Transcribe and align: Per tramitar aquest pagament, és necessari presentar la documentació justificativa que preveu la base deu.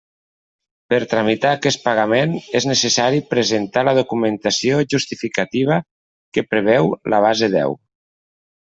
Per 0.93 0.97
tramitar 1.11 1.51
aquest 1.57 1.83
pagament, 1.83 2.33
és 2.61 2.67
necessari 2.71 3.21
presentar 3.35 3.85
la 3.91 3.95
documentació 4.01 4.83
justificativa 4.97 5.81
que 6.39 6.47
preveu 6.55 6.95
la 7.15 7.23
base 7.29 7.55
deu. 7.61 7.81